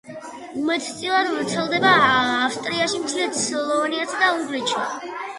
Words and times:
უმეტესწილად 0.59 1.27
ვრცელდება 1.33 1.91
ავსტრიაში, 2.05 3.01
მცირედ 3.03 3.37
სლოვენიასა 3.41 4.23
და 4.23 4.31
უნგრეთში. 4.39 5.13